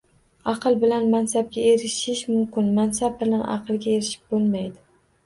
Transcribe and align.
Aql 0.51 0.77
bilan 0.83 1.03
mansabga 1.15 1.65
erishishish 1.71 2.23
mumkin. 2.31 2.71
Mansab 2.79 3.13
bilan 3.21 3.45
aqlga 3.57 3.93
erishib 3.99 4.25
bo’lmaydi. 4.33 4.83